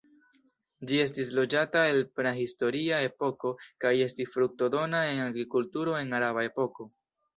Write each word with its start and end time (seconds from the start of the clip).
Ĝi 0.91 0.95
estis 1.01 1.27
loĝata 1.39 1.83
el 1.89 1.99
prahistoria 2.19 3.01
epoko 3.09 3.53
kaj 3.85 3.91
estis 4.07 4.33
fruktodona 4.37 5.03
en 5.11 5.23
agrikulturo 5.29 5.99
en 6.03 6.21
araba 6.23 6.49
epoko. 6.53 6.89